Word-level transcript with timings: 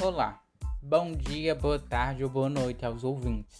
Olá, 0.00 0.40
bom 0.80 1.10
dia, 1.10 1.56
boa 1.56 1.76
tarde 1.76 2.22
ou 2.22 2.30
boa 2.30 2.48
noite 2.48 2.86
aos 2.86 3.02
ouvintes. 3.02 3.58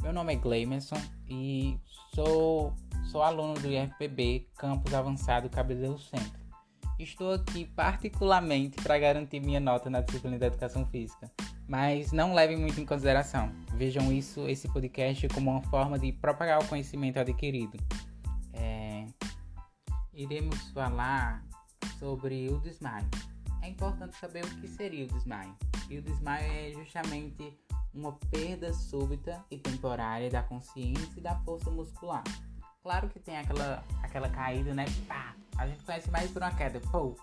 Meu 0.00 0.10
nome 0.10 0.32
é 0.32 0.36
Gleimerson 0.36 0.96
e 1.28 1.78
sou, 2.14 2.72
sou 3.12 3.22
aluno 3.22 3.52
do 3.60 3.68
IFPB 3.68 4.48
Campus 4.56 4.94
Avançado 4.94 5.50
Cabedelo 5.50 5.98
Centro. 5.98 6.40
Estou 6.98 7.34
aqui 7.34 7.66
particularmente 7.66 8.82
para 8.82 8.98
garantir 8.98 9.38
minha 9.40 9.60
nota 9.60 9.90
na 9.90 10.00
disciplina 10.00 10.38
da 10.38 10.46
Educação 10.46 10.86
Física, 10.86 11.30
mas 11.68 12.10
não 12.10 12.32
levem 12.32 12.56
muito 12.56 12.80
em 12.80 12.86
consideração. 12.86 13.52
Vejam 13.74 14.10
isso, 14.10 14.48
esse 14.48 14.66
podcast, 14.68 15.28
como 15.28 15.50
uma 15.50 15.62
forma 15.64 15.98
de 15.98 16.10
propagar 16.10 16.58
o 16.58 16.66
conhecimento 16.66 17.18
adquirido. 17.18 17.76
É... 18.54 19.04
Iremos 20.14 20.70
falar 20.70 21.44
sobre 21.98 22.48
o 22.48 22.58
desmaio 22.60 23.06
é 23.66 23.70
importante 23.70 24.16
saber 24.16 24.44
o 24.44 24.60
que 24.60 24.68
seria 24.68 25.04
o 25.04 25.08
desmaio. 25.08 25.52
E 25.88 25.98
o 25.98 26.02
desmaio 26.02 26.44
é 26.44 26.72
justamente 26.72 27.56
uma 27.94 28.12
perda 28.30 28.72
súbita 28.72 29.44
e 29.50 29.56
temporária 29.56 30.30
da 30.30 30.42
consciência 30.42 31.12
e 31.16 31.20
da 31.20 31.34
força 31.40 31.70
muscular. 31.70 32.24
Claro 32.82 33.08
que 33.08 33.18
tem 33.18 33.38
aquela, 33.38 33.82
aquela 34.02 34.28
caída, 34.28 34.74
né? 34.74 34.84
Pá! 35.08 35.34
A 35.56 35.66
gente 35.66 35.82
conhece 35.84 36.10
mais 36.10 36.30
por 36.30 36.42
uma 36.42 36.54
queda. 36.54 36.80
Pô, 36.92 37.16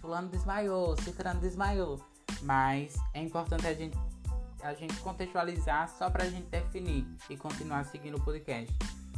fulano 0.00 0.28
desmaiou, 0.28 0.96
ciclano 1.02 1.40
desmaiou. 1.40 2.00
Mas 2.42 2.96
é 3.14 3.20
importante 3.20 3.66
a 3.66 3.74
gente, 3.74 3.96
a 4.62 4.74
gente 4.74 4.96
contextualizar 5.00 5.88
só 5.88 6.10
para 6.10 6.24
a 6.24 6.28
gente 6.28 6.46
definir 6.48 7.06
e 7.28 7.36
continuar 7.36 7.84
seguindo 7.84 8.16
o 8.16 8.20
podcast. 8.20 8.72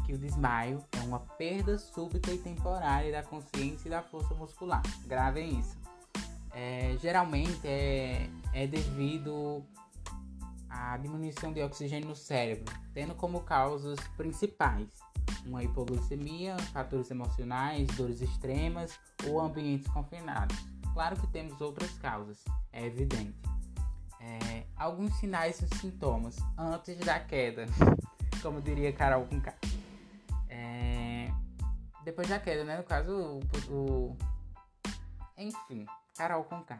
Que 0.04 0.14
o 0.14 0.18
desmaio 0.18 0.82
é 0.92 1.00
uma 1.00 1.20
perda 1.20 1.78
súbita 1.78 2.32
e 2.32 2.38
temporária 2.38 3.12
da 3.12 3.22
consciência 3.22 3.88
e 3.88 3.90
da 3.90 4.02
força 4.02 4.34
muscular. 4.34 4.82
Gravem 5.06 5.58
isso 5.58 5.76
é, 6.58 6.96
geralmente 7.00 7.60
é, 7.64 8.28
é 8.52 8.66
devido 8.66 9.64
à 10.68 10.96
diminuição 10.96 11.52
de 11.52 11.62
oxigênio 11.62 12.08
no 12.08 12.16
cérebro, 12.16 12.74
tendo 12.92 13.14
como 13.14 13.40
causas 13.42 13.96
principais 14.16 14.88
uma 15.46 15.62
hipoglicemia, 15.62 16.58
fatores 16.72 17.10
emocionais, 17.12 17.86
dores 17.96 18.20
extremas 18.20 18.98
ou 19.28 19.40
ambientes 19.40 19.86
confinados. 19.92 20.56
Claro 20.92 21.16
que 21.16 21.28
temos 21.28 21.60
outras 21.60 21.92
causas, 21.98 22.42
é 22.72 22.84
evidente. 22.86 23.38
É, 24.20 24.64
alguns 24.76 25.14
sinais 25.14 25.62
e 25.62 25.78
sintomas 25.78 26.36
antes 26.58 26.98
da 26.98 27.20
queda, 27.20 27.66
como 28.42 28.60
diria 28.60 28.92
Carol 28.92 29.26
com. 29.26 29.40
É, 30.48 31.30
depois 32.04 32.28
da 32.28 32.40
queda, 32.40 32.64
né? 32.64 32.76
No 32.78 32.82
caso, 32.82 33.40
o, 33.70 33.72
o 33.72 34.16
enfim, 35.36 35.86
Carol 36.18 36.42
com 36.42 36.60
K. 36.64 36.76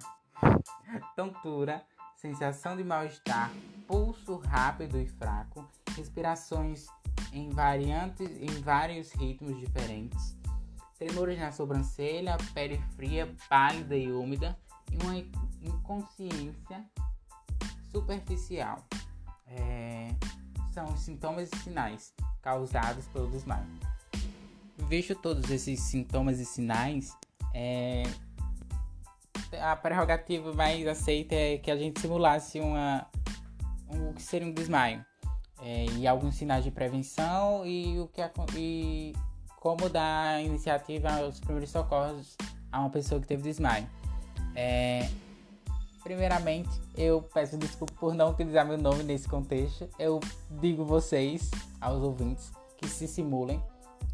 Tontura, 1.15 1.85
sensação 2.17 2.77
de 2.77 2.83
mal-estar, 2.83 3.53
pulso 3.87 4.37
rápido 4.39 4.99
e 5.01 5.07
fraco, 5.07 5.65
respirações 5.97 6.89
em 7.33 7.49
variantes 7.51 8.29
em 8.43 8.51
vários 8.61 9.13
ritmos 9.13 9.57
diferentes, 9.61 10.37
tremores 10.99 11.39
na 11.39 11.53
sobrancelha, 11.53 12.37
pele 12.53 12.83
fria, 12.97 13.33
pálida 13.49 13.97
e 13.97 14.11
úmida 14.11 14.59
e 14.91 15.01
uma 15.05 15.17
inconsciência 15.63 16.85
superficial. 17.93 18.85
É, 19.47 20.09
são 20.75 20.97
sintomas 20.97 21.49
e 21.53 21.57
sinais 21.59 22.13
causados 22.43 23.07
pelo 23.07 23.31
desmaio. 23.31 23.67
Visto 24.89 25.15
todos 25.15 25.49
esses 25.49 25.79
sintomas 25.79 26.41
e 26.41 26.45
sinais, 26.45 27.17
é, 27.55 28.03
a 29.61 29.77
prerrogativa 29.77 30.53
mais 30.53 30.87
aceita 30.87 31.35
é 31.35 31.59
que 31.59 31.71
a 31.71 31.77
gente 31.77 32.01
simulasse 32.01 32.61
uma, 32.61 33.07
um, 33.91 34.11
o 34.11 34.15
que 34.15 34.23
seria 34.23 34.47
um 34.47 34.53
desmaio. 34.53 35.05
É, 35.61 35.87
e 35.97 36.07
alguns 36.07 36.37
sinais 36.37 36.63
de 36.63 36.71
prevenção 36.71 37.67
e, 37.67 37.99
o 37.99 38.07
que, 38.07 38.23
e 38.57 39.13
como 39.61 39.89
dar 39.89 40.41
iniciativa 40.41 41.11
aos 41.11 41.41
primeiros 41.41 41.71
socorros 41.71 42.37
a 42.71 42.81
uma 42.81 42.91
pessoa 42.91 43.21
que 43.21 43.27
teve 43.27 43.43
desmaio. 43.43 43.89
É, 44.55 45.09
primeiramente, 46.03 46.71
eu 46.97 47.23
peço 47.23 47.59
desculpa 47.59 47.93
por 47.99 48.15
não 48.15 48.31
utilizar 48.31 48.65
meu 48.65 48.79
nome 48.79 49.03
nesse 49.03 49.29
contexto. 49.29 49.89
Eu 49.99 50.21
digo 50.61 50.85
vocês, 50.85 51.51
aos 51.81 52.03
ouvintes, 52.03 52.53
que 52.77 52.89
se 52.89 53.09
simulem. 53.09 53.63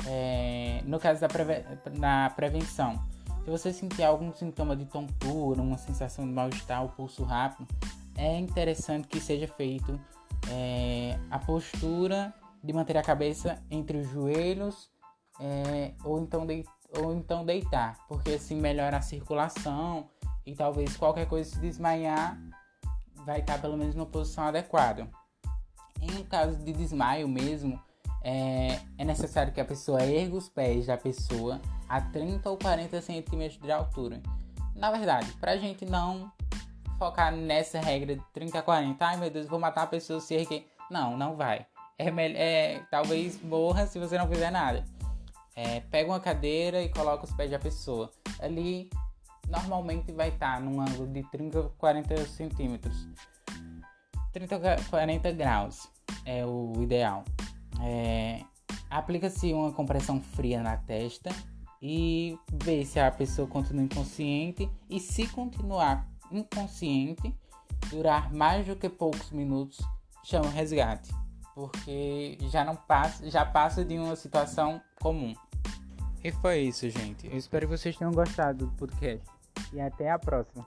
É, 0.06 0.80
no 0.84 0.98
caso 0.98 1.20
da 1.20 1.28
preve 1.28 1.62
na 1.98 2.30
prevenção, 2.30 3.00
se 3.44 3.50
você 3.50 3.72
sentir 3.74 4.02
algum 4.02 4.32
sintoma 4.32 4.74
de 4.74 4.86
tontura, 4.86 5.60
uma 5.60 5.76
sensação 5.76 6.26
de 6.26 6.32
mal-estar, 6.32 6.82
o 6.82 6.88
pulso 6.88 7.22
rápido, 7.24 7.68
é 8.16 8.38
interessante 8.38 9.06
que 9.06 9.20
seja 9.20 9.46
feito 9.46 10.00
é, 10.50 11.18
a 11.30 11.38
postura 11.38 12.32
de 12.62 12.72
manter 12.72 12.96
a 12.96 13.02
cabeça 13.02 13.62
entre 13.70 13.98
os 13.98 14.08
joelhos 14.08 14.90
é, 15.38 15.92
ou, 16.02 16.22
então 16.22 16.46
de, 16.46 16.64
ou 16.98 17.14
então 17.14 17.44
deitar, 17.44 17.98
porque 18.08 18.30
assim 18.30 18.58
melhora 18.58 18.96
a 18.96 19.02
circulação 19.02 20.08
e 20.46 20.54
talvez 20.54 20.96
qualquer 20.96 21.28
coisa 21.28 21.50
se 21.50 21.58
desmaiar 21.58 22.40
vai 23.26 23.40
estar 23.40 23.60
pelo 23.60 23.76
menos 23.76 23.94
na 23.94 24.06
posição 24.06 24.44
adequada. 24.44 25.06
Em 26.00 26.18
um 26.18 26.24
caso 26.24 26.56
de 26.64 26.72
desmaio 26.72 27.28
mesmo, 27.28 27.78
é, 28.22 28.80
é 28.96 29.04
necessário 29.04 29.52
que 29.52 29.60
a 29.60 29.64
pessoa 29.66 30.02
erga 30.02 30.34
os 30.34 30.48
pés 30.48 30.86
da 30.86 30.96
pessoa 30.96 31.60
a 31.88 32.00
30 32.00 32.48
ou 32.50 32.56
40 32.56 33.00
centímetros 33.00 33.60
de 33.60 33.70
altura. 33.70 34.22
Na 34.74 34.90
verdade, 34.90 35.32
pra 35.34 35.56
gente 35.56 35.84
não 35.84 36.30
focar 36.98 37.32
nessa 37.32 37.80
regra 37.80 38.16
de 38.16 38.22
30 38.32 38.58
a 38.58 38.62
40, 38.62 39.06
ai 39.06 39.16
meu 39.16 39.30
Deus, 39.30 39.46
vou 39.46 39.58
matar 39.58 39.82
a 39.82 39.86
pessoa 39.86 40.20
se 40.20 40.34
erguer. 40.34 40.66
Não, 40.90 41.16
não 41.16 41.36
vai. 41.36 41.66
É, 41.98 42.08
é, 42.08 42.82
talvez 42.90 43.40
morra 43.42 43.86
se 43.86 43.98
você 43.98 44.18
não 44.18 44.28
fizer 44.28 44.50
nada. 44.50 44.84
É, 45.56 45.80
pega 45.80 46.10
uma 46.10 46.20
cadeira 46.20 46.82
e 46.82 46.88
coloca 46.88 47.24
os 47.24 47.32
pés 47.32 47.50
da 47.50 47.58
pessoa. 47.58 48.10
Ali 48.40 48.90
normalmente 49.48 50.10
vai 50.12 50.30
estar 50.30 50.60
num 50.60 50.80
ângulo 50.80 51.06
de 51.06 51.22
30 51.30 51.60
a 51.60 51.68
40 51.78 52.26
centímetros. 52.26 53.08
30 54.32 54.56
a 54.56 54.90
40 54.90 55.32
graus 55.32 55.88
é 56.24 56.44
o 56.44 56.72
ideal. 56.82 57.24
É, 57.80 58.40
Aplica-se 58.94 59.52
uma 59.52 59.72
compressão 59.72 60.20
fria 60.20 60.62
na 60.62 60.76
testa 60.76 61.30
e 61.86 62.38
vê 62.50 62.82
se 62.82 62.98
a 62.98 63.10
pessoa 63.10 63.46
continua 63.46 63.84
inconsciente 63.84 64.70
e 64.88 64.98
se 64.98 65.26
continuar 65.26 66.08
inconsciente, 66.32 67.34
durar 67.90 68.32
mais 68.32 68.66
do 68.66 68.74
que 68.74 68.88
poucos 68.88 69.30
minutos, 69.30 69.84
chama 70.24 70.48
resgate, 70.48 71.12
porque 71.54 72.38
já 72.48 72.64
não 72.64 72.74
passa, 72.74 73.28
já 73.30 73.44
passa 73.44 73.84
de 73.84 73.98
uma 73.98 74.16
situação 74.16 74.80
comum. 74.98 75.34
E 76.24 76.32
foi 76.32 76.60
isso, 76.60 76.88
gente. 76.88 77.26
Eu 77.26 77.36
espero 77.36 77.68
que 77.68 77.76
vocês 77.76 77.94
tenham 77.94 78.12
gostado 78.12 78.64
do 78.64 78.72
podcast 78.72 79.30
e 79.70 79.78
até 79.78 80.10
a 80.10 80.18
próxima. 80.18 80.66